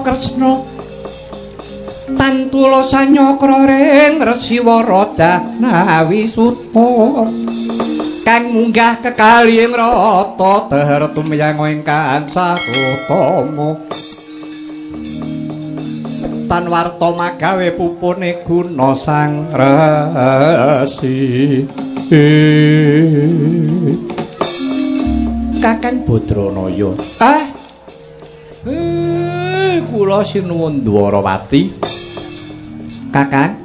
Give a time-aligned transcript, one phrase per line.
[0.00, 0.64] Kresna
[2.18, 7.59] Tantula sanyakra ring Resiwara Jahnawi Suta
[8.20, 13.80] kang munggah kekalih rata dhahar tumyang ingkang sakutama
[16.50, 21.18] tan warta magawe pupune guna sang resi.
[25.62, 26.90] Kakang Badranaya
[27.22, 27.46] ah
[28.66, 31.70] eh kula sinuwun Dwarawati.
[33.14, 33.62] Kakang?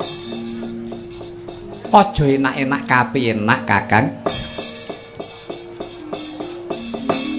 [1.95, 4.24] Aja enak-enak kapenak Kakang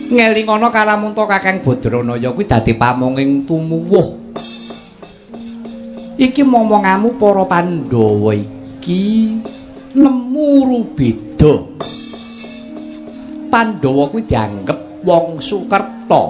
[0.06, 4.08] ngelingono kalamunta Kakang Badranaya kuwi dadi pamonging tumuwuh.
[6.16, 9.36] Iki momongamu para Pandhawa iki
[9.92, 11.54] nemu rubeda.
[13.50, 16.24] Pandhawa kuwi dianggep wong Sukerta.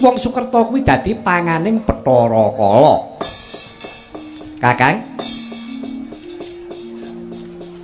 [0.00, 2.96] Wong Sukerta kuwi dadi panganing Bathara Kala.
[4.60, 4.96] Kakang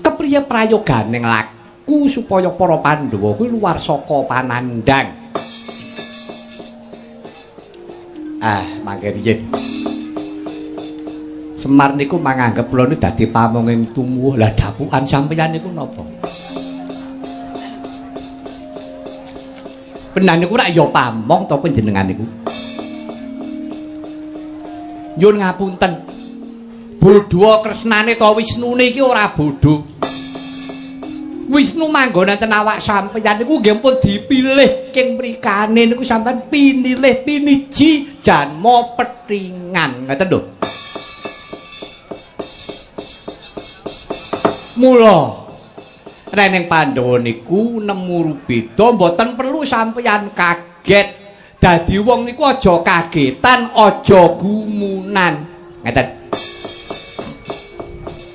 [0.04, 1.55] kepriye prayoganing laku
[1.86, 5.14] ku supaya para Pandhawa kuwi luar saka panandang.
[8.42, 9.46] Ah, mangke riyen.
[11.56, 14.34] Semar niku manganggep kula niku dadi pamonging tumuh.
[14.34, 16.02] Lah dapukan sampeyan niku napa?
[20.12, 22.24] Benar niku rak ya pamong to panjenengan niku.
[25.16, 25.92] Nyun ngapunten.
[26.98, 29.95] Bodho kresnane to Wisnune iki ora bodho.
[31.46, 38.18] Wisnu manggon enten awak sampeyan niku nggih pun dipilih king mrikane niku sampeyan pinilih piniji
[38.18, 40.40] janma petingan ngoten lho.
[44.76, 45.18] Mula
[46.34, 51.24] Reneng Pandhawa niku nemu rubeda mboten perlu sampeyan kaget.
[51.56, 55.34] Dadi wong niku aja kagetan, aja gumunan.
[55.80, 56.06] Ngeten.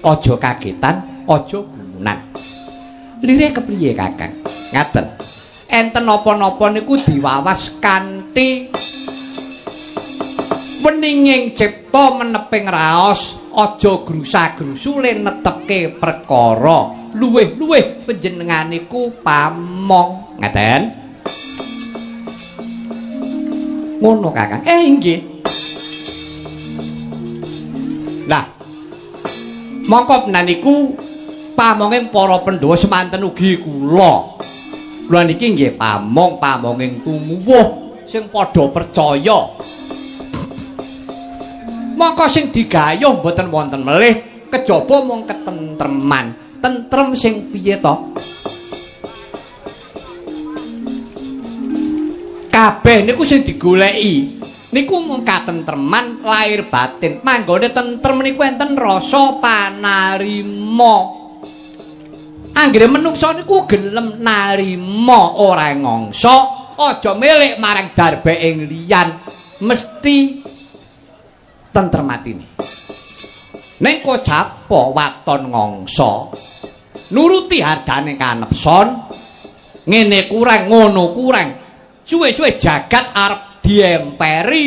[0.01, 0.95] Aja kagetan,
[1.29, 2.17] aja gumunan.
[3.21, 4.33] Lire kepriye Kakang?
[4.73, 5.05] Ngaten.
[5.69, 8.73] Enten napa-napa niku diwawas kanthi
[10.81, 17.13] weninging cipta meneping raos, aja grusa-grusu len netepke perkara.
[17.13, 20.41] Luwih-luwih panjenengan niku pamong.
[20.41, 20.81] Ngaten.
[24.01, 24.65] Ngono Kakang.
[24.65, 25.19] Eh inggih.
[28.25, 28.49] Lah.
[29.85, 30.97] Mongko niku
[31.61, 34.33] pamonging para Pandhawa semanten ugi kula.
[35.05, 39.61] Kula niki nggih pamong pamonging tumuwuh sing padha percaya.
[41.93, 46.57] Mongko sing digayuh mboten wonten melih kejaba mung ketentreman.
[46.57, 47.93] Tentrem sing piye to?
[52.49, 54.41] Kabeh niku sing digoleki
[54.73, 57.21] niku mung katentreman lahir batin.
[57.21, 61.20] Manggone tentrem niku enten rasa panarima.
[62.51, 66.37] Anggere menungsa niku gelem narima ora ngongso,
[66.77, 69.09] aja milik marang darbe ing liyan,
[69.63, 70.17] mesti
[71.71, 72.47] tentrem atine.
[73.81, 76.29] Ning kocapa waton ngongso,
[77.15, 78.87] nuruti hargane kanepson,
[79.87, 81.49] ngene kurang ngono kurang.
[82.01, 84.65] Suwe-suwe jagat arep diemperi.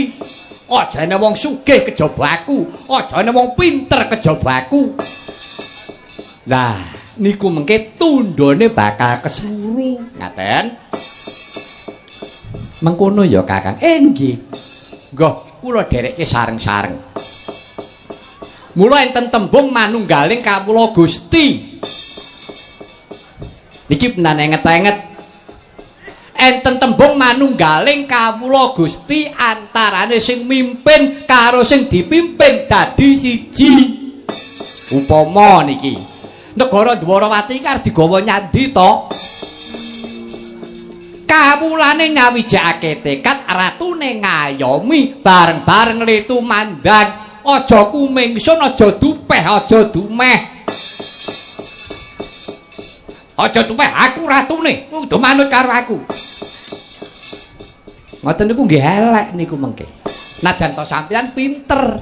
[0.64, 4.96] Ajane wong sugih kejaba aku, ajane wong pinter kejaba aku.
[6.48, 10.64] Lah, niku mengke tundone bakal kesluru ngaten
[12.84, 13.80] mengkono ya kakang.
[13.80, 14.36] Eh nggih.
[15.16, 15.28] Nggo
[15.64, 17.00] kula derekke sareng-sareng.
[18.76, 21.78] Mula enten tembung manunggaling kawula Gusti.
[23.88, 25.16] Niki penan enget-enget.
[26.34, 33.72] Enten tembung manunggaling kawula Gusti antarane sing mimpin karo sing dipimpin dadi siji.
[34.92, 36.13] Upama niki
[36.54, 38.90] negara Dwarawati iki arep digawa nyandi to.
[41.26, 47.22] Kawulane nyawijake tekad ratune ngayomi bareng-bareng letu mandang.
[47.44, 50.38] Aja kumingsun, aja dupeh, aja dumeh.
[53.36, 55.96] Aja dupeh aku ratune, kudu manut karo aku.
[58.24, 59.84] Ngoten niku nggih elek niku mengke.
[60.40, 62.00] Najan to sampeyan pinter.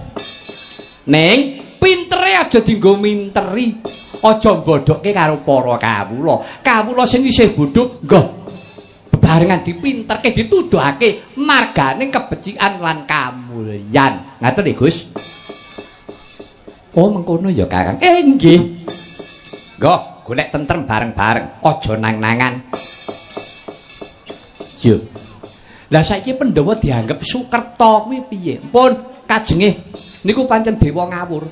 [1.11, 3.83] Ning pintere aja dienggo minteri.
[4.23, 6.63] aja bodoke karo para kawula.
[6.63, 8.47] Kawula sing isih bodho, nggo
[9.11, 14.39] bebarengan dipinterke dituduhake margane kebecikan lan kamulyan.
[14.39, 14.97] Ngaten nggih, Gus.
[16.95, 17.99] Oh, mengkono ya, Kakang.
[17.99, 18.87] Eh, nggih.
[19.83, 22.55] Nggo, golek tentrem bareng-bareng, aja nang-nangan.
[24.83, 24.99] Yo.
[25.93, 28.57] Lah saiki Pandhawa dianggep Sukerta kuwi piye?
[28.59, 29.93] Pun kajenge
[30.23, 31.45] niku pancen dewa ngawur.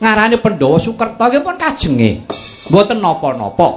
[0.00, 2.10] Ngarane Pandhawa Sukerta nggih pun kajenge.
[2.68, 3.68] Mboten napa-napa.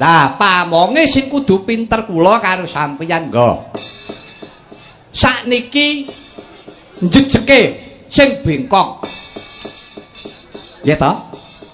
[0.00, 3.72] Lah pamonge sing kudu pinter kula karo sampeyan nggo.
[5.12, 6.08] Sakniki
[7.00, 7.60] njejeke
[8.08, 9.04] sing bengkok.
[10.82, 11.16] Ya toh?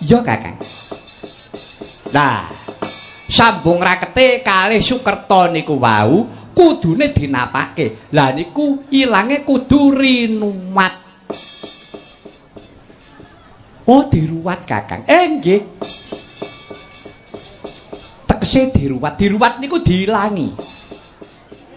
[0.04, 0.60] Iya, Kakang.
[2.12, 2.44] Nah,
[3.26, 8.10] sambung rakete kalih Sukerta niku wau kudune dinapake.
[8.10, 11.06] Lah niku ilange kudu rinumat.
[13.88, 15.06] Oh, diruwat, Kakang.
[15.06, 15.62] Eh, nggih.
[18.26, 19.14] Tekse diruwat.
[19.14, 20.50] Diruwat niku diilangi.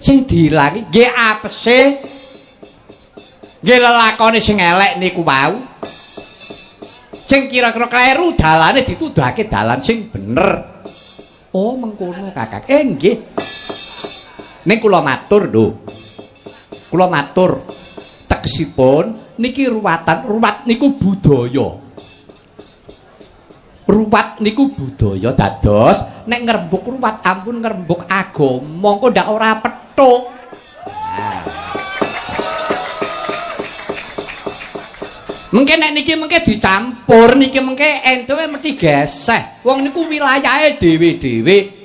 [0.02, 1.80] Sing diilangi nggih apese
[3.62, 5.62] Nggih lelakone sing elek niku wau.
[7.14, 10.66] Sing kira-kira kleru dalane dituduhake dalan sing bener.
[11.54, 12.66] Oh, mengkono Kakak.
[12.66, 13.16] Eh nggih.
[14.62, 15.82] Ning kula matur lho.
[16.92, 17.66] Kula matur
[18.30, 21.82] tegesipun niki ruwatan, ruwat niku budaya.
[23.90, 30.22] Ruwat niku budaya dados nek ngrembug ruwat ampun ngrembug agama kok ndak ora petuk.
[31.18, 31.42] Nah.
[35.52, 39.66] Mengke nek niki mengke dicampur niki mengke entuke mesti geseh.
[39.66, 41.81] Wong niku wilayahe dhewe-dhewe.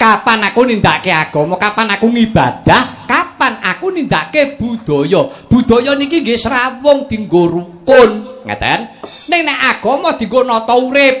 [0.00, 5.28] Kapan aku nindakake agama, kapan aku ngibadah, kapan aku nindakake budaya.
[5.44, 8.96] Budaya niki nggih srawung dinggo rukun, ngeten.
[9.28, 11.16] Ning nek agama dinggo nata urip.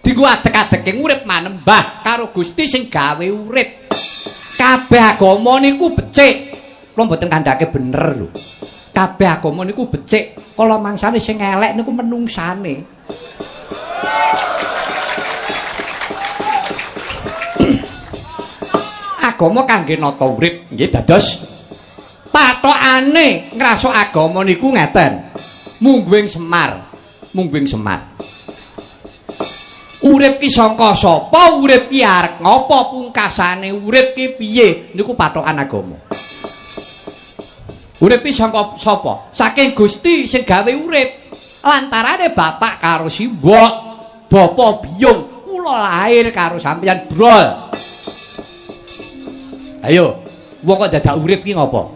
[0.00, 3.92] Dinggo adek-adeke urip manembah karo Gusti sing gawe urip.
[4.56, 6.56] Kabeh agama niku becik.
[6.96, 8.28] Kula mboten kandhake bener lho.
[8.94, 12.86] kabeh agama niku becik kala mangsane sing elek niku menungsane
[19.34, 20.70] agama kangge nata urip.
[20.70, 21.26] Nggih dados.
[22.30, 25.34] Patokane ngrasuk agama niku ngeten.
[25.82, 26.94] Mungguing semar.
[27.34, 28.14] Mungguing semar.
[30.04, 31.58] Urip ki saka sapa?
[31.58, 32.94] Urip ki arep ngopo?
[32.94, 34.94] Pungkasane urip ki piye?
[34.94, 35.96] Niku patokan agama.
[37.98, 39.34] Urip ki saka sapa?
[39.34, 41.32] Saking Gusti sing gawe urip.
[41.64, 43.72] Lantarane bapak karo simbok
[44.28, 45.48] bapa biyung.
[45.48, 47.63] Kula lahir karo sampeyan brol
[49.84, 50.24] Ayo,
[50.64, 51.92] wong kok dadak urip ki ngopo?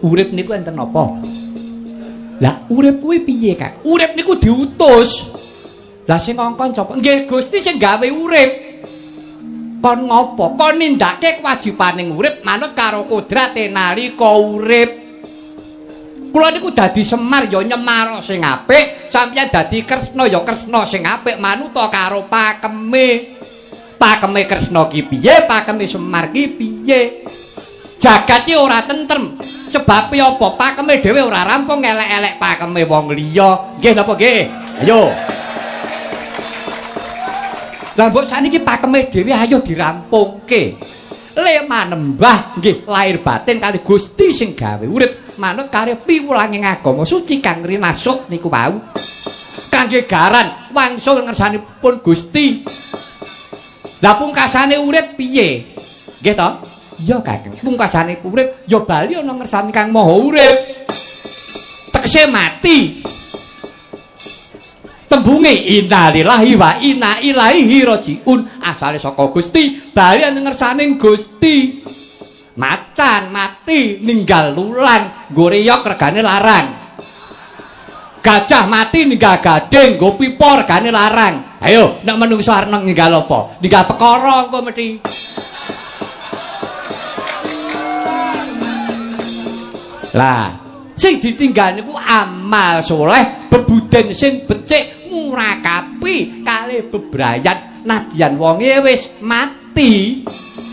[0.00, 1.12] Urip niku enten napa?
[2.40, 3.84] Lah urip kuwi piye, Kak?
[3.84, 5.28] Urip niku diutus.
[6.08, 6.96] Lah sing ngongkon sapa?
[6.96, 8.50] Nggih, Gusti sing gawe urip.
[9.84, 10.56] Kon ngopo?
[10.56, 14.90] Kon nindakake kewajibaning urip manut karo kodrate nalika urip.
[16.32, 21.36] Kula niku dadi Semar ya nyemar sing apik, sampeyan dadi Kresna ya Kresna sing apik
[21.36, 23.36] manut karo pakeme.
[24.02, 27.22] Pakeme Kresna ki piye, pakeme Semar ki piye.
[28.02, 29.38] Jagat ki ora tentrem.
[29.70, 30.46] Sebab apa?
[30.58, 33.78] Pakeme dhewe ora rampung elek-elek pakeme wong liya.
[33.78, 34.40] Nggih napa nggih?
[34.82, 35.14] Ayo.
[37.94, 40.62] Lah mbok sakniki pakeme dhewe ayo dirampungke.
[41.32, 47.38] Le manembah nggih lahir batin kali Gusti sing gawe urip manut kare piwulanging agama suci
[47.38, 48.82] kang rinasuk niku wau.
[49.72, 52.66] Kangge garan wangsul ngersanipun Gusti.
[54.02, 55.62] Lah pungkasane urip piye?
[56.18, 56.48] Nggih to?
[57.06, 57.54] Iya, Kakang.
[57.54, 60.56] Pungkasane urip ya bali ana ngersani Kang Maha Urip.
[61.94, 62.98] Tegese mati.
[65.06, 68.58] Tembunge innalillahi wa inna ilaihi rajiun.
[68.58, 71.86] Asale saka Gusti, bali ana ngersane Gusti.
[72.58, 76.81] Macan mati ninggal lulang, goreyok regane larang.
[78.22, 81.58] Gajah mati ninggal gading, nggo pipa regane larang.
[81.58, 83.58] Ayo, nek menungso arep ninggal apa?
[83.58, 84.86] Ninggal perkara engko mesti.
[90.14, 90.54] Lah,
[90.94, 100.22] sing ditinggal niku amal soleh, bebuden sing becik, murakapi kali bebrayan nadyan wonge wis mati.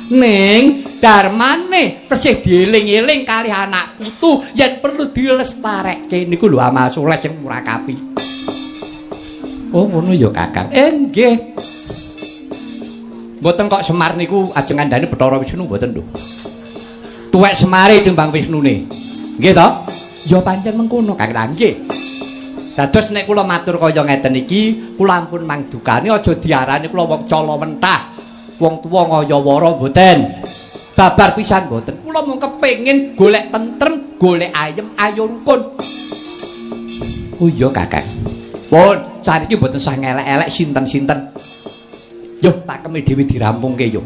[0.09, 7.37] Ning darmane tesih dieling-eling kali anak putu yen perlu dilestarekke niku lho amal soleh sing
[7.37, 7.93] murakapi.
[9.69, 10.73] Oh ngono ya Kakang.
[10.73, 11.35] Eh nggih.
[13.37, 16.01] Mboten kok Semar niku ajeng ngandhani Bathara Wisnu mboten lho.
[17.29, 18.89] Tuwek Semare timbang Wisnune.
[19.37, 19.67] Nggih to?
[20.25, 21.85] Ya pancen mengkono, Kang Nggih.
[22.73, 27.59] Dados nek kula matur kaya ngeten iki, kula ampun mangdukani aja diarani kula wong cala
[27.59, 28.08] mentah.
[28.59, 30.43] Wong tuwa kaya wara mboten.
[30.93, 31.95] Babar pisan mboten.
[32.03, 35.79] Kula mung kepengin golek tentrem, golek ayem, ayo rukun.
[37.39, 38.03] Oh iya, Kakang.
[38.67, 41.19] Pun, saniki mboten sah ngelek-elek sinten-sinten.
[42.43, 44.03] Yo, tak kemi dhewe dirampungke yo.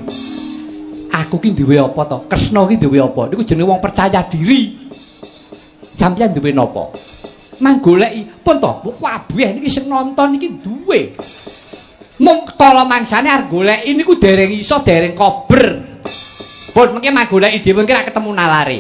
[1.14, 2.18] Aku ki duwe apa to?
[2.30, 3.30] Kresna ki duwe apa?
[3.30, 4.90] Niku jenenge wong percaya diri.
[5.98, 6.90] Sampeyan duwe napa?
[7.62, 11.16] mang goleki pun to kabeh niki sing nonton iki duwe
[12.24, 15.64] mung kala mangsane arep goleki niku dereng iso dereng kober.
[16.72, 18.80] Pun mengke mang goleki dhewe mengke ketemu nalare.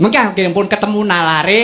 [0.00, 1.60] Mengke anggere pun ketemu nalare.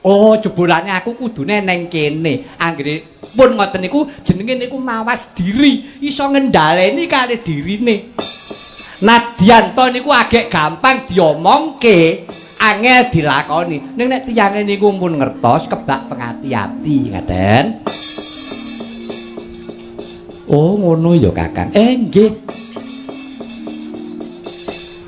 [0.00, 2.58] Oh jebolane aku kudune neng kene.
[2.58, 6.02] Anggere pun ngoten niku jenenge niku mawas diri.
[6.02, 7.96] Iso ngendhaleni kali dirine.
[9.00, 12.28] Nadianto niku agek gampang diomongke
[12.60, 13.96] angel dilakoni.
[13.96, 17.64] Ning nek tiyange niku pun ngertos kebak pengati-ati, ngaten.
[20.50, 21.70] Oh, ngono ya, Kakang.
[21.70, 22.30] Eh, nggih.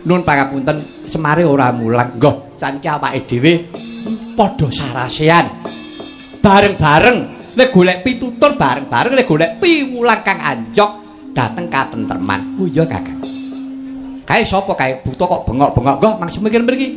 [0.06, 0.78] Nun pangapunten,
[1.10, 2.14] semare ora mulang.
[2.14, 3.52] Nggoh, saniki awake dhewe
[4.38, 5.66] padha sarasean.
[6.38, 7.18] Bareng-bareng
[7.58, 10.90] nek golek pitutur bareng-bareng nek golek piwulang kang anjok
[11.34, 12.58] dateng katentreman.
[12.62, 13.18] Oh iya, Kakang.
[14.22, 15.96] Kae sapa kae buta kok bengok-bengok.
[15.98, 16.88] Nggoh, mangsih mikir mriki.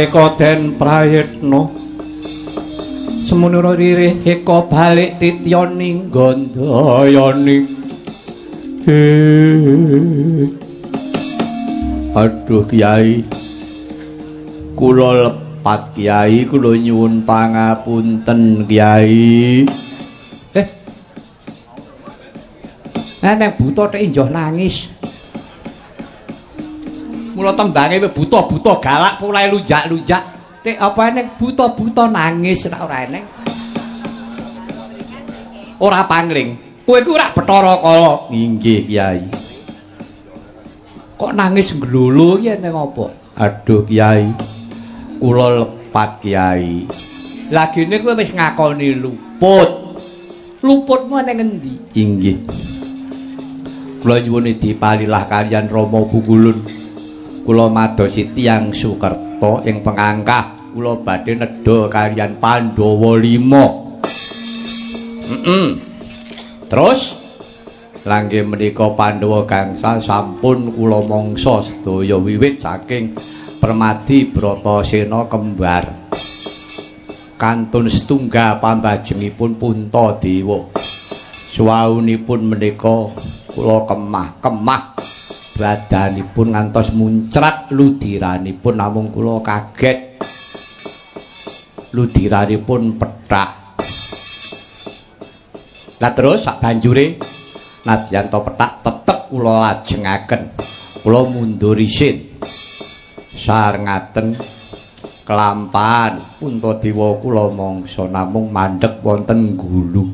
[0.00, 1.68] Mareka den prayitna.
[3.28, 7.68] Semunura ririh eka balik tityaning gandayani
[12.16, 13.28] aduh kiai
[14.72, 19.68] kula lepat kiai kula nyuwun pangapunten kiai
[20.56, 20.66] eh.
[23.20, 24.88] Nek buta tek njoh nangis
[27.40, 30.22] mula tembange buta-buta galak mulai lunjak-lunjak.
[30.60, 33.24] Nek apa eneng buta-buta nangis ora ora eneng.
[35.80, 36.84] Ora pangling.
[36.84, 38.28] Kowe ku ora Bathara Kala.
[38.28, 39.24] Inggih Kyai.
[41.16, 43.08] Kok nangis glulu ya ning apa?
[43.40, 44.28] Aduh Kyai.
[45.16, 46.84] Kula lepat Kyai.
[47.48, 49.96] Lagi ini kowe wis ngakoni luput.
[50.60, 51.72] Luputmu ning ngendi?
[51.96, 52.36] Inggih.
[54.04, 56.79] Kula nyuwun dipalilah kalian Rama Bungulun
[57.50, 63.50] kula madosi tiyang Sukerta ing pengangkah kula badhe nedha kalian Pandhawa 5.
[65.26, 65.74] Heeh.
[66.70, 67.18] Terus
[68.06, 73.18] langge menika Pandhawa gangsa sampun kula mangsa sedaya wiwit saking
[73.58, 75.90] Permadi Bratasena kembar.
[77.34, 80.70] Kantun setunggal pambajengipun Puntadewa.
[81.50, 83.10] Suwaunipun menika
[83.50, 84.89] kula kemah-kemah
[85.60, 90.16] badanipun ngantos muncrat ludiranipun namung kula kaget
[91.92, 93.50] ludiranipun petak
[96.00, 97.20] lah terus sak banjure
[97.84, 100.56] nadyan to petak tetep kula lajengaken
[101.04, 102.28] kula mundur isin.
[103.40, 104.36] Sarengaten
[105.24, 110.12] kelampahan Puntadewa kula mangsa namung mandhek wonten gulu.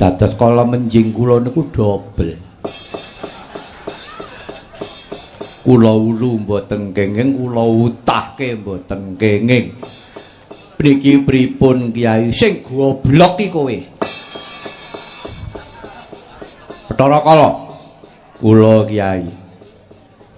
[0.00, 2.53] Dados kala menjing kula niku dobel
[5.64, 9.80] kula ulu mboten kenging kula utahke mboten kenging
[10.76, 13.76] mriki pripun kiai sing goblok iki kowe
[16.94, 17.50] Bathara Kala.
[18.38, 19.26] Kula Kyai.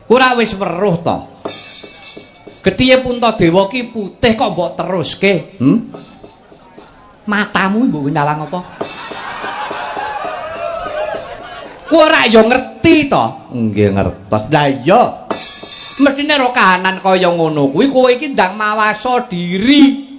[0.09, 1.17] Ora wis weruh to.
[2.65, 5.61] Getihe Puntadewa ki putih kok mbok teruske?
[5.61, 5.93] Hm?
[7.29, 8.61] Matamu mbok nyawang apa?
[11.95, 13.25] Ora ya ngerti to?
[13.55, 14.43] Nggih ngertos.
[14.51, 15.03] Lah iya.
[16.03, 20.17] Mestine ro kahanan kaya ngono kuwi kowe iki ndang mawasa diri.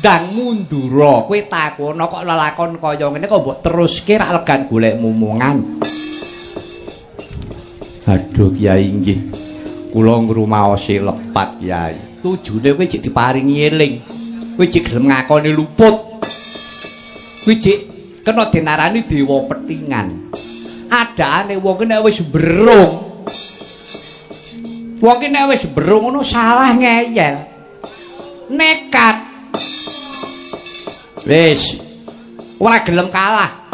[0.00, 1.28] Ndang mundura.
[1.28, 5.82] Kowe takono kok lelakon kaya ngene kok mbok teruske ra legan golek mumungan.
[8.10, 9.20] Aduh Kyai nggih.
[9.90, 13.94] kula ngrumaosi lepat yai tujune kowe cek diparingi eling
[14.54, 16.22] kowe cek gelem ngakoni luput
[17.42, 17.78] kowe cek
[18.22, 20.30] kena denarani dewa petingan
[20.90, 23.24] adaane wong ki nek wis berung
[24.98, 27.40] wong ki nek wis berung ngono salah ngeyel
[28.50, 29.16] nekat
[31.24, 31.78] wis
[32.58, 33.70] ora gelem kalah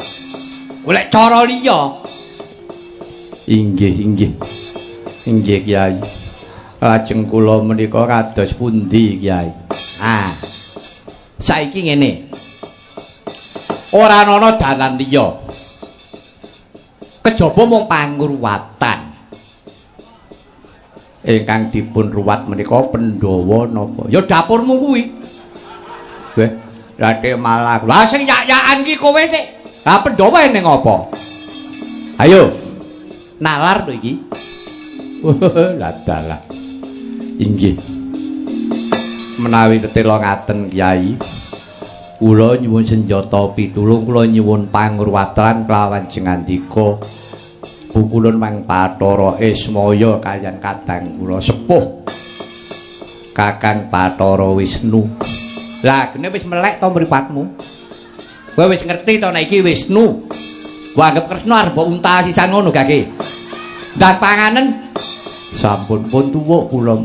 [0.84, 2.04] golek cara liya
[3.48, 4.32] inggih inggih
[5.26, 5.98] Inggih Kyai.
[6.78, 9.50] Lajeng kula menika kados pundi Kyai?
[9.98, 10.30] Ah.
[11.42, 12.30] Saiki ngene.
[13.90, 15.26] Ora ana dalan liya.
[17.26, 19.18] Kejaba mung pangruwatan.
[21.26, 24.06] Ingkang dipun ruwat menika Pandhawa napa?
[24.06, 25.10] Ya dapurmu kuwi.
[26.38, 26.50] Weh,
[26.94, 27.82] late malah.
[27.82, 29.58] Lah sing yak-yakan ki kowe nek.
[29.82, 31.10] Lah Pandhawa ning apa?
[32.22, 32.54] Ayo.
[33.42, 34.22] Nalar to iki.
[35.82, 36.46] Ladalah.
[37.42, 37.74] Inggih.
[39.42, 41.18] Menawi ketela ngaten Kyai,
[42.16, 46.96] kula nyuwun senjata pitulung kula nyuwun pangruwatan kelawan jengandika
[47.96, 52.04] Bukulun Mang Bathara Ismaya kaliyan kadang kula sepuh
[53.32, 55.04] Kakang Bathara Wisnu.
[55.84, 57.42] Lah kene wis melek to mripatmu?
[58.52, 60.28] Kowe wis ngerti to nek iki Wisnu.
[60.92, 63.12] Kowe anggap Kresna arep unta sisan ngono gake.
[63.96, 64.92] Dan panganen
[65.56, 66.96] sampun pun tuwuk kula.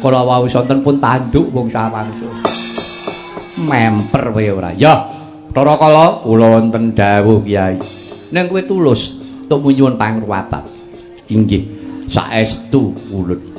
[0.00, 2.41] Kala wau sonten pun tanduk wong sawangsu.
[3.62, 4.74] Memper wae ora.
[4.74, 5.06] Ya,
[5.52, 7.78] Bathara Kala kula wonten dawuh Kyai.
[8.32, 9.14] Ning kowe tulus
[9.46, 10.64] untuk nyuwun pangruwatan.
[11.28, 11.62] Inggih,
[12.08, 13.52] saestu ulun.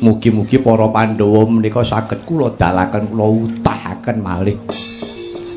[0.00, 4.56] Mugi-mugi para Pandhawa menika saged kula dalaken kula utahaken malih.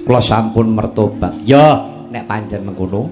[0.03, 1.31] Kula sampun mertobat.
[1.47, 1.79] Ya,
[2.11, 3.07] nek panjenengan mengkono,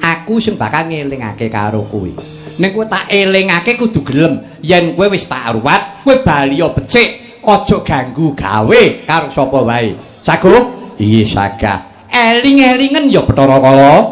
[0.00, 2.08] aku sing bakal ngelingake karo kowe.
[2.56, 7.76] Nek kowe tak elingake kudu gelem yen kowe wis tak ruwat, kowe bali becik, aja
[7.84, 9.96] ganggu gawe karo sapa wae.
[10.20, 10.52] Sago?
[11.00, 11.78] Iya sagah.
[12.12, 14.10] Eling-elingen ya Bathara Kala.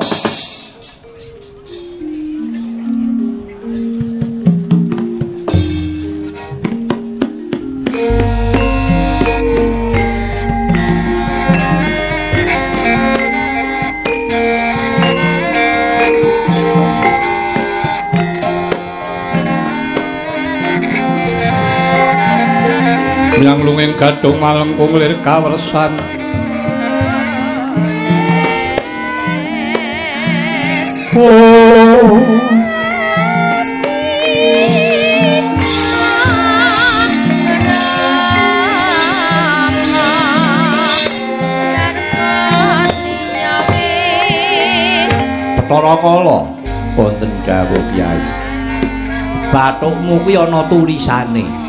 [24.19, 25.95] Gadung malengkung lir kawersan.
[31.15, 32.19] Oh
[45.55, 46.39] Bathara Kala
[46.99, 48.19] wonten dawuh Kyai.
[49.55, 51.68] Bathukmu kuwi ana tulisane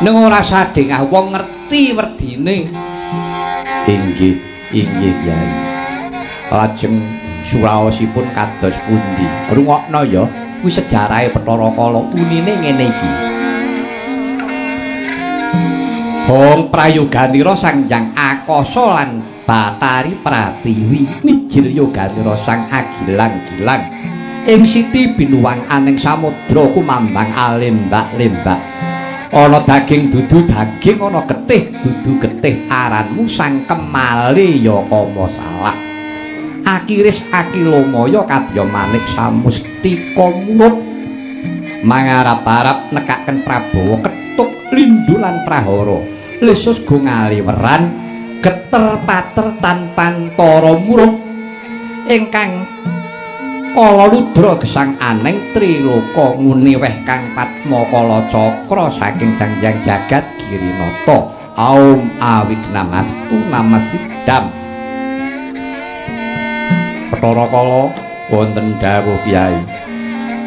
[0.00, 2.72] Ning ora sadhengah wong ngerti werdine.
[3.84, 4.40] Inggih
[4.72, 5.50] inggih Kyai.
[6.48, 6.96] Lajeng
[7.44, 9.26] suraosipun kados pundi?
[9.52, 10.24] Rungokno ya.
[10.62, 13.12] Kuwi sejarahe Bathara Kala unine ngene iki.
[16.30, 19.10] Hong prayoganira Sang Hyang Akasa lan
[19.42, 21.20] Batari Pratiwi.
[21.26, 24.02] Mijil yoganira Sang Agilang-gilang
[24.42, 28.58] ing siti binuwang aning samudra kumambang alembak-lembak
[29.32, 32.68] ana daging dudu daging ana getih dudu getih.
[32.68, 35.92] Aranmu Sang Kemali ya kama salah
[36.62, 40.78] akiris akilomaya kadya manik samustika murut
[41.82, 45.98] mangarap-arap nekaken Prabowo ketuk lindu lan prahara.
[46.42, 47.82] Lesus go ngaliweran
[48.42, 51.14] geter pater tanpan tara murung
[52.10, 52.66] ingkang
[53.72, 60.24] kala ludra gesang aneng triloka nguni weh kang padma kala cakra saking sang hyang jagat
[60.38, 61.40] girinata.
[61.52, 64.48] Aum awignamastu namasidam
[67.12, 67.92] Bathara kala
[68.32, 69.60] wonten dawuh Kyai.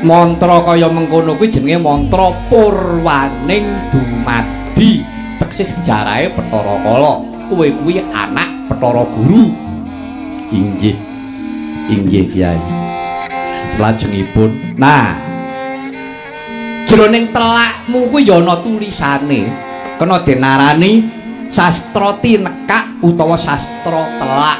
[0.02, 5.06] Mantra kaya mengkono kuwi jenenge mantra purwaning dumadi.
[5.38, 7.22] Teksis jarahe Bathara kala.
[7.54, 9.54] Kowe kuwi anak Bathara Guru.
[10.50, 10.98] Inggih.
[11.86, 12.85] Inggih Kyai
[13.76, 15.36] salajengipun nah
[16.96, 19.42] jroning telakmu kuwi ya ana tulisane.
[20.00, 21.08] Kena denarani
[21.52, 24.60] sastra tinekak utawa sastra telak.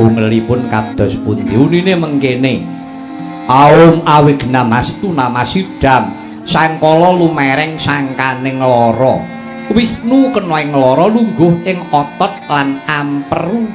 [0.00, 1.56] Ungelipun kados pundi?
[1.56, 2.64] Unine mengkene.
[3.48, 6.12] Aum awigna mastu namasidam
[6.46, 9.18] sangkala lumereng sangkaning lara
[9.74, 13.66] wisnu kena ing lara lungguh ing otot lan amperu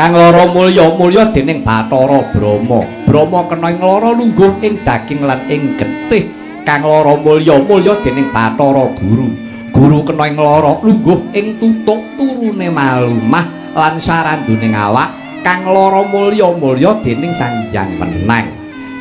[0.00, 3.04] kang lara mulya-mulya dening Bathara Brahma.
[3.04, 6.24] Brahma kena ing lara lungguh ing daging lan ing getih.
[6.64, 9.28] Kang lara mulya-mulya dening Bathara Guru.
[9.68, 13.44] Guru kena ing lara lungguh ing tutuk turune malumah
[13.76, 15.12] lan saranduning awak.
[15.44, 18.48] Kang lara mulya-mulya dening Sang Hyang Wenang.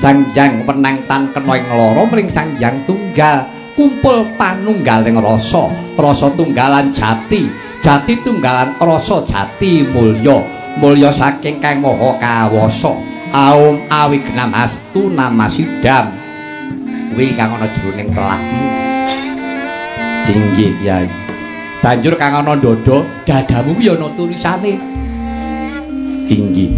[0.03, 3.47] Sang Hyang Wenang tan kena ing lara mring Sang Hyang Tunggal.
[3.79, 7.47] Kumpul panunggaling rasa, rasa tunggalan jati,
[7.79, 10.58] jati tunggalan rasa jati mulya.
[10.77, 12.93] Mulya saking kang maha kawasa.
[13.33, 16.13] Aum awignam astu namasidam.
[17.13, 18.69] Kuwi kang ana jroning telasmu
[20.29, 21.09] inggih yai
[21.81, 24.73] banjur kang ana ndodho dadamu kuwi ana tulisane.
[26.29, 26.71] Inggih.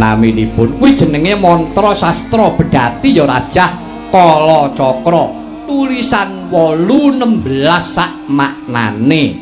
[0.00, 3.70] Naminipun kuwi jenenge mantra sastra bedati ya rajah
[4.08, 5.24] kala cakra.
[5.68, 9.36] Tulisan 8 16 sak maknane.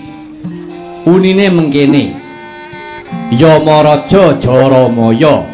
[1.06, 2.19] Unine mengkene
[3.30, 5.46] Yamaraja Jaramaya.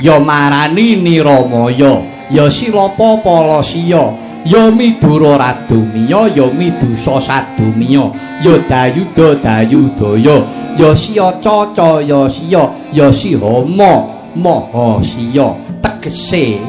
[0.00, 2.02] Ya marani Niramaya.
[2.30, 4.14] Ya Silapa Palasiya
[4.46, 8.06] ya Midura Radumiya ya Midusa Sadumiya
[8.40, 10.36] ya Dayuda Dayudaya.
[10.78, 14.06] Ya Siyaca Caya Siya ya Sihama
[14.38, 16.62] Maha Siya tegese.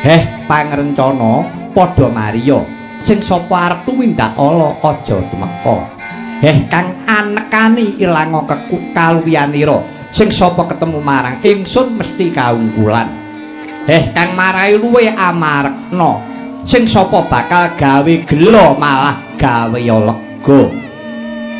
[0.00, 1.44] Heh pangrencana
[1.76, 2.64] padha mariya
[3.04, 5.99] sing sapa arep tumindak ala aja tumeka
[6.40, 11.36] Heh kang anekani ilang kekaluwianira sing sapa ketemu marang?
[11.44, 13.12] Ingsun mesti kaunggulan.
[13.84, 16.16] Heh kang marai luwe amarekna
[16.64, 20.62] sing sapa bakal gawe gelo malah gawe lega.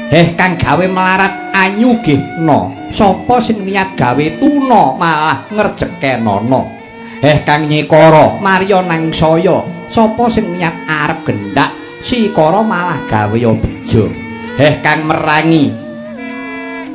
[0.09, 6.61] Heh kang gawe melarat anyugihna sapa sing niat gawe tuna malah ngerjekenana.
[7.21, 9.61] Heh kang nyekara marya nang saya.
[9.93, 11.69] Sapa sing niat arep gendak?
[12.01, 14.30] Sikara malah gawe bejo.
[14.59, 15.71] Heh kang merangi.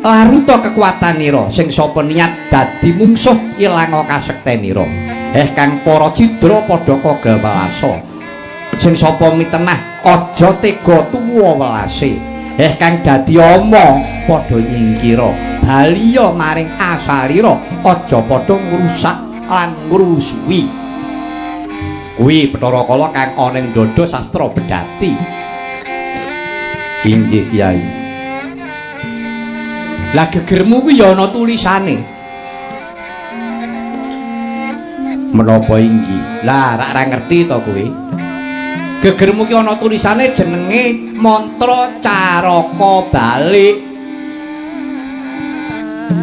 [0.06, 4.86] Laruta kekuatanira sing sapa niat dadi mungsuh ilang kasektenira
[5.34, 8.06] heh kang para cidra padha kagawasa
[8.78, 12.18] sing sapa mitenah aja tega tuwa welase.
[12.56, 15.32] Heh kang dadi ama padha nyingkira.
[15.66, 19.18] Baliya maring asalira aja padha ngrusak
[19.50, 20.86] lan ngrusuwi
[22.16, 25.12] kuwi Bathara Kala kang ana ing dada sastra bedati
[27.06, 27.78] Inggih Kyai.
[30.18, 32.02] Lah gegermu kuwi ya ana tulisane.
[35.30, 36.42] Menapa inggih?
[36.42, 37.86] Lah rak ra ngerti to kowe.
[39.06, 43.78] Gegermu ki ana tulisane jenenge mantra caraka balik.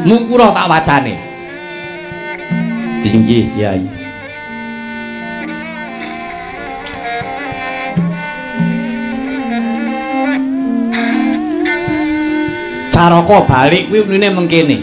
[0.03, 1.15] Mungkura tak wacane.
[3.07, 4.02] Inggih Kyai.
[12.93, 14.79] Caraka balik kuwi menine mengkene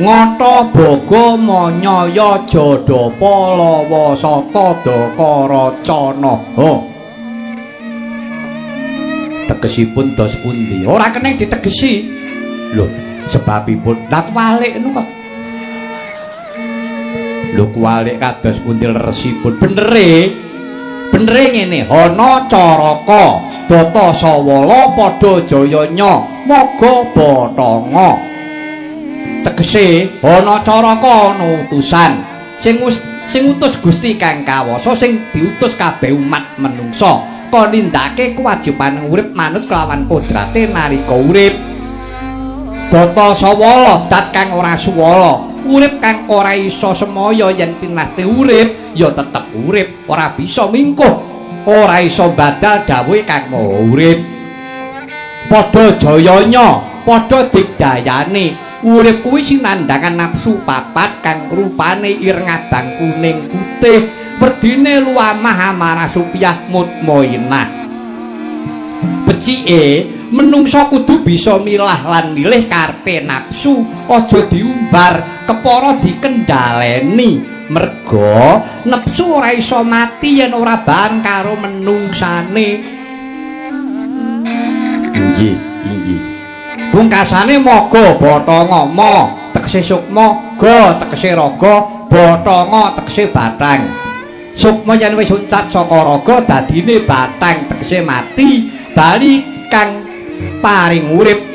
[0.00, 5.64] ngata boga manyaya jada palawa sata dakara
[9.52, 10.88] tegesipun dos pundi?
[10.88, 12.08] Ora kena ditegesi.
[12.72, 12.88] Lho
[13.28, 14.08] sebabipun?
[14.08, 15.08] Dak walik nu kok.
[17.52, 19.92] Lho kualik kados pundi resipun bener
[21.12, 28.16] e bener ngene ana caraka data sawala padha jayanya moga bathanga
[29.44, 32.12] tegese ana caraka ana utusan.
[32.62, 32.80] Sing
[33.28, 37.28] sing utus Gusti kang kawasa sing diutus kabeh umat menungsa.
[37.52, 41.52] Kon nindakake kewajiban urip manut kelawan kodrate nalika urip.
[42.88, 49.10] Data sawala dat kang ora suwala urip kang ora iso semaya yen pinate urip ya
[49.10, 51.14] tetep urip ora bisa mingkuh
[51.66, 54.18] ora iso badal dawuhe kang urip.
[55.50, 64.10] Padha jayanya padha digdayane urip kuwi sinandhangan nafsu papat kang rupane ireng abang kuning putih
[64.42, 67.68] werdine luamah amarah supiah mutmainah
[69.22, 77.52] becike menungsa kudu bisa milah lan milih karepe nafsu aja diumbar kepara dikendhaleni.
[77.72, 82.68] Merga nafsu ora iso mati yen ora bareng karo menungsane.
[85.12, 85.56] Inggih
[85.88, 86.20] inggih.
[86.92, 89.12] Pungkasane maga bathanga ma
[89.56, 91.74] tegese sukma ga tegese raga
[92.12, 93.88] bathanga tegese batang.
[94.52, 99.40] Sukma yen wis ucat saka raga dadine batang tegese mati bali
[99.72, 100.04] kang
[100.60, 101.51] paring urip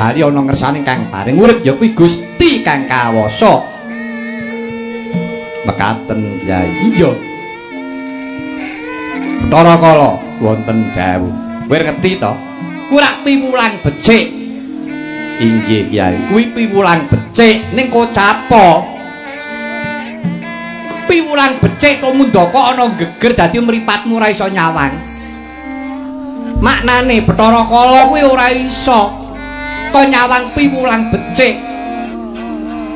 [0.00, 3.60] bali ana ngersane kang paring urip ya kuwi Gusti kang kawasa.
[5.68, 7.12] Mekaten ya iya.
[9.52, 11.28] Tara kala wonten dawuh.
[11.68, 12.32] Kowe ngerti to?
[12.88, 14.24] Kuwi piwulang becik.
[15.36, 16.16] Inggih Kyai.
[16.32, 18.80] Kuwi piwulang becik ning kocapa.
[21.12, 24.96] Piwulang becik to mundaka ana geger dadi mripatmu ora iso nyawang.
[26.64, 29.19] Maknane Bathara Kala kuwi ora iso
[29.92, 31.54] to nyawang piwulang becik.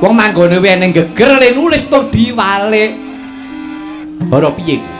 [0.02, 2.90] Wong manggone wae ning geger le nulis tur diwalik.
[4.30, 4.94] Ora piye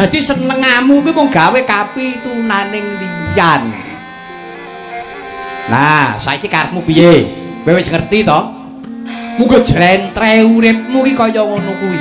[0.00, 3.68] dadi senengamu kuwi mung gawe kapitunaning liyan.
[5.68, 7.28] Nah saiki karepmu piye?
[7.68, 8.40] Kowe wis ngerti to?
[9.36, 12.00] Muga jrentre uripmu iki kaya ngono kuwi.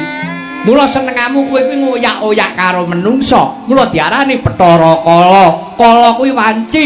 [0.64, 3.68] Mula senengamu kowe kuwi ngoyak-oyak karo menungsa.
[3.68, 5.76] Mula diarani Bathara Kala.
[5.76, 6.86] Kala kuwi wanci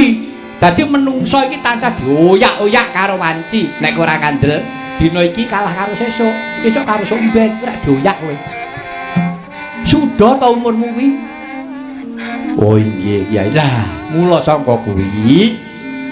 [0.64, 3.68] Dadi menungso iki tansah dioyak-oyak karo wanci.
[3.84, 4.64] Nek ora kandel,
[4.96, 6.32] dina iki kalah karo sesuk,
[6.64, 8.36] esuk karo somben, ora dioyak kowe.
[9.84, 11.20] Sudah ta umurmu kuwi?
[12.56, 15.52] Oh nggih, ya lah, mula sangka kuwi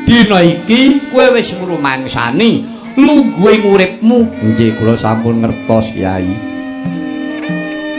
[0.03, 2.67] dina iki kowe wis ngrumangsani
[2.99, 4.27] lungguhing uripmu.
[4.51, 6.27] Nggih, kula sampun ngertos, Yai.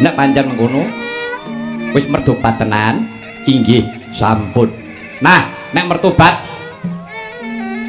[0.04, 0.84] Nek panjang ngono,
[1.96, 3.08] wis mertobat tenan?
[3.48, 4.68] Inggih, sampun.
[5.24, 6.34] Nah, nek mertobat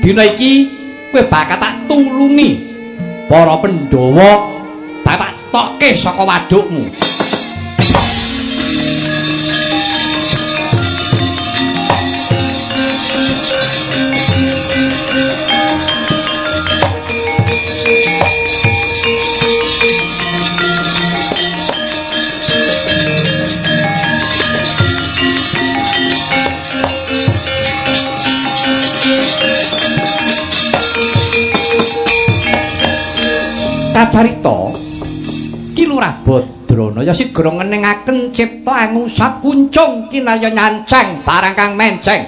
[0.04, 0.68] dina iki
[1.12, 2.74] kowe bakal tak tulungi.
[3.28, 4.52] Para Pandhawa
[5.02, 6.86] tak tokke saka wadukmu
[33.94, 34.74] kacarita
[35.78, 42.22] Kilurah Badrana ya sigra ngeningaken cipta angusap kuncung kinaya nyancang barang kang menceng.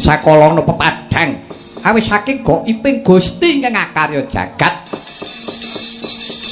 [0.00, 1.36] Sakalana pepadhang
[1.84, 4.88] awis saking goiping Gusti ingkang akarya jagat.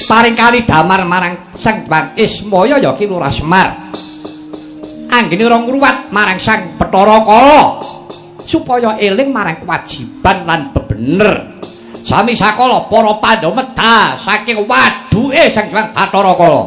[0.04, 3.68] Paring kali damar marang Sang Hyang Ismaya ya Kilurah Semar.
[5.08, 7.64] Anggene ora ngruwat marang Sang Bathara Kala
[8.44, 11.60] supaya eling marang kewajiban lan bebener
[12.10, 16.66] sami sakala para pandhawa medha saking waduke Sang Hyang Bathara Kala.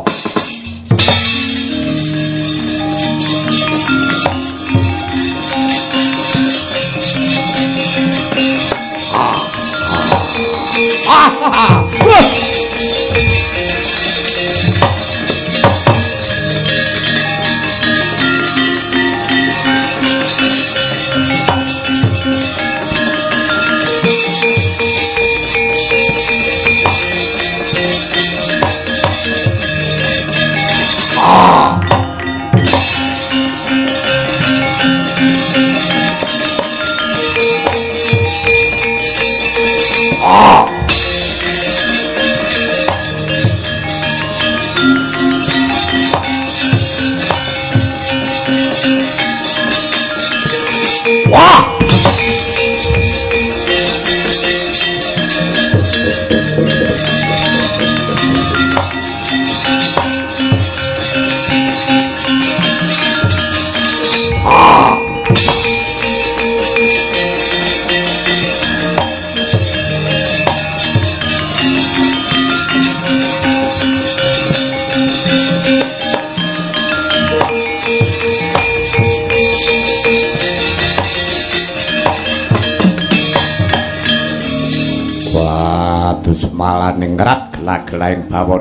[11.11, 12.62] Ah, ah, ah.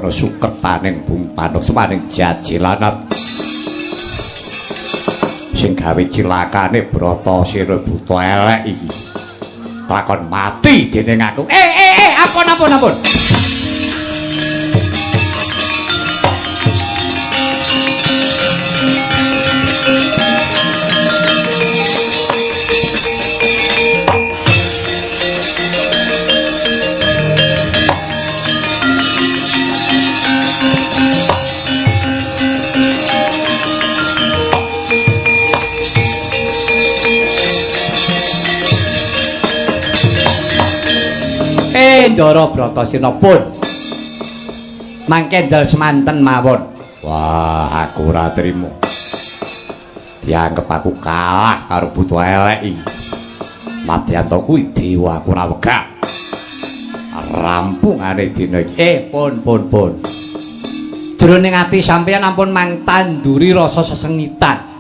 [0.03, 3.07] Bawana sukertaning bumpano semaning jajilanat
[5.55, 8.91] sing gawe cilakane brata sira buta elek iki.
[9.87, 11.47] Lakon mati dening aku.
[11.47, 12.95] Eh eh eh ampun ampun ampun
[42.13, 43.41] Ndara Bratasena pun.
[45.09, 46.61] Mangke ndel semanten mawon.
[47.09, 48.69] Wah, aku ora trimo.
[50.21, 52.83] Dianggep aku kalah karo butuh elek iki.
[53.89, 55.83] Madyanto kuwi dewa aku ora wegah.
[57.33, 58.77] Rampungane dina iki.
[58.77, 59.93] Eh, pun pun pun.
[61.17, 64.72] Jroning ati sampeyan ampun mangtanduri rasa sesengitan.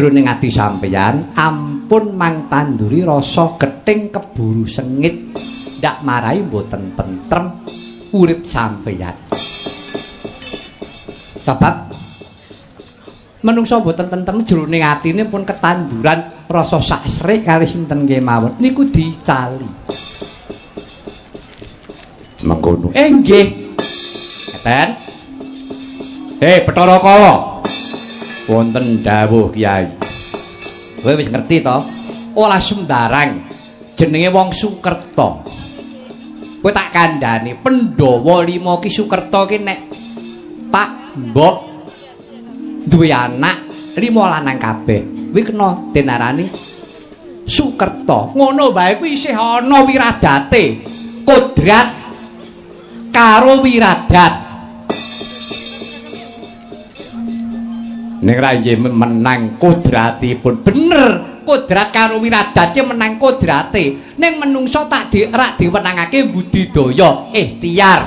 [0.00, 5.36] Jroning ati sampeyan ampun mangtanduri rasa gething keburu sengit.
[5.76, 7.60] Ndak marai mboten tentrem
[8.16, 9.12] urip sampeyan.
[11.44, 11.92] Sebab
[13.44, 19.68] menungso mboten tentrem jroning atine pun ketanduran rasa sasrik kali sinten kemawon niku dicali.
[22.40, 22.88] Mengkono.
[22.96, 23.76] Eh nggih.
[24.64, 24.88] Ngeten.
[26.40, 27.59] Hei, Bathara Kala.
[28.50, 29.86] Wonten dawuh Kyai.
[30.98, 31.78] Kowe wis ngerti to?
[32.34, 33.46] Ora sembarang
[33.94, 35.38] jenenge wong Sukerta.
[36.58, 39.80] Kowe tak kandhani Pandhawa 5 ki Sukerta ki nek
[40.66, 41.56] Pak Mbok
[42.90, 45.30] duwe anak 5 lanang kabeh.
[45.30, 46.50] Kuwi kena denarani
[47.46, 48.34] Sukerta.
[48.34, 50.82] Ngono bae kuwi isih ana wiradate.
[51.22, 51.88] Kodrat
[53.14, 54.49] karo wiradat.
[58.20, 61.40] Ning ra menang kodratipun bener.
[61.40, 63.96] Kodrat karo wiradatke menang kodrate.
[64.20, 68.00] Ning menungso tak di rak diwenangake budidaya ikhtiar.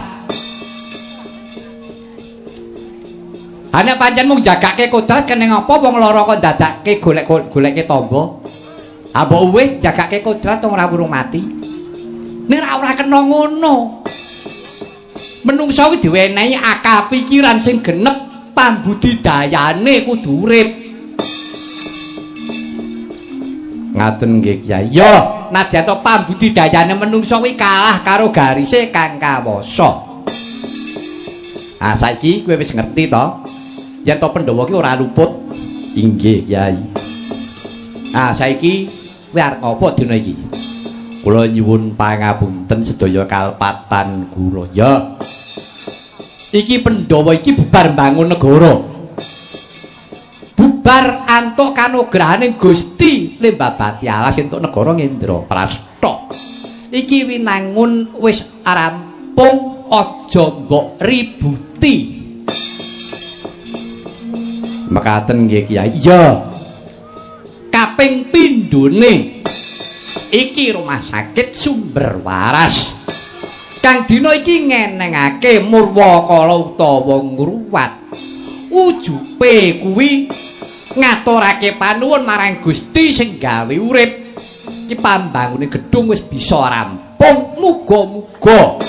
[3.74, 8.22] Pancen mung jagake kodrat kene ngopo wong lara kok dadake golek-golekke tamba.
[9.18, 11.42] Ha mbok wis jagake kodrat wong ora urung mati.
[12.46, 14.06] Nek ora ora kena ngono.
[15.44, 20.70] Menungso kuwi diwenehi akal pikiran sing genep pambudidayane kudu urip.
[23.94, 24.90] Ngaten nggih Kyai.
[24.90, 30.14] Ya, nadyan to pambudidayane menungso kuwi kalah karo garise kang kawasa.
[31.84, 33.26] Ah saiki kowe wis ngerti to?
[34.08, 35.30] Yen to Pandhawa ki ora luput.
[35.94, 36.80] Inggih Kyai.
[38.16, 38.88] Ah saiki
[39.30, 40.34] kowe arep ngopo dina iki?
[41.24, 44.68] Kula nyuwun pangapunten sedaya kalpatan kula.
[44.74, 45.16] Ya.
[46.54, 48.74] Iki Pandhawa iki bubar mbangun negara.
[50.54, 56.30] Bubar antuk kanugrahaning Gusti Lembabati alas entuk negara Ngendra Prasta.
[56.94, 62.22] Iki winangun wis rampung aja mbok ributi.
[64.94, 65.90] Mekaten nggih Kyai.
[65.90, 66.54] Iya.
[67.74, 69.42] Kaping pindhone
[70.30, 73.03] iki rumah sakit sumber waras.
[73.84, 78.16] Kang dina iki ngenengake Murwakala utawa Ngruwat.
[78.72, 80.32] Ujupe kuwi
[80.96, 84.40] ngaturake panuwun marang Gusti sing gawe urip.
[84.88, 87.60] Iki pambangune gedung wis bisa rampung.
[87.60, 88.80] Muga-muga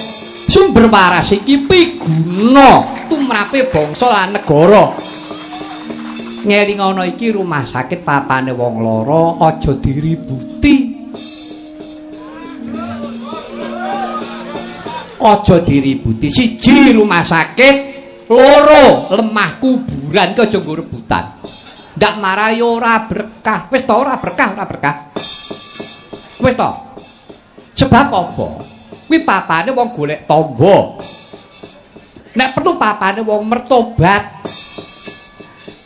[0.46, 4.94] sumber waras iki piguna tumrape bangsa lan negara.
[6.46, 11.03] Ngeling ana iki rumah sakit papane wong lara aja diributi.
[15.24, 16.28] Aja diributi.
[16.28, 17.76] Siji rumah sakit
[18.28, 21.24] loro lemah kuburan ki aja rebutan.
[21.96, 23.72] Ndak marai ora berkah.
[23.72, 24.94] Wis to ora berkah ora berkah.
[26.44, 26.70] Wis to.
[27.74, 28.46] Sebab apa?
[29.04, 30.98] Kuwi papane wong golek tombo
[32.34, 34.42] nek perlu papane wong mertobat.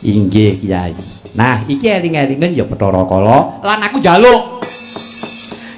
[0.01, 0.95] Inggih kiai.
[1.37, 3.61] Nah iki eling-elingen ya Bathara Kala.
[3.61, 4.65] Lan aku njaluk.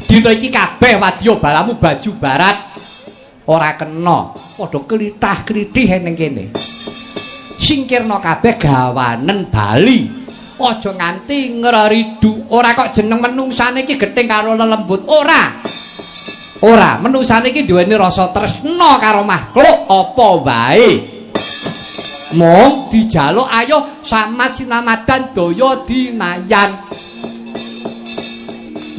[0.08, 2.71] Dina iki kabeh wadya balamu baju barat
[3.50, 4.36] ora kena.
[4.36, 6.46] Padha klitah-klitih ning kene.
[7.58, 10.22] Singkirna kabeh gawanen bali.
[10.62, 15.10] Aja nganti ngraridu ora kok jeneng menungsane iki gething karo lelembut.
[15.10, 15.58] Ora.
[16.62, 20.90] Ora menungsane iki duweni rasa tresna karo makhluk apa wae?
[22.38, 26.86] Mong dijaluk ayo samat sinamadan daya dinayan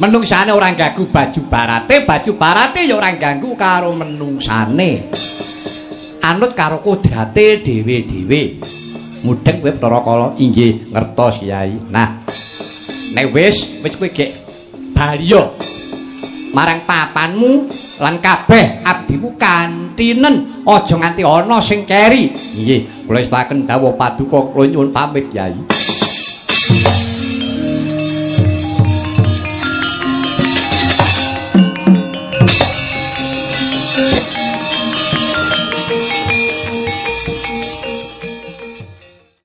[0.03, 5.07] menungsane ora ganggu baju barate baju barate ya ora ganggu karo menungsane
[6.19, 8.59] anut karo kodrate dhewe-dhewe.
[9.23, 11.79] Mudeng kowe Bathara Kala inggih ngertos Kyai.
[11.87, 12.19] Nah
[13.15, 14.35] nek wis wis kowe gek
[14.91, 15.55] baliyo
[16.51, 17.71] marang papanmu
[18.03, 22.35] lan kabeh abdimu kantinen aja nganti ana sing keri.
[22.59, 25.55] Nggih kula istaken dawuh paduka kula nyuwun pamit Kyai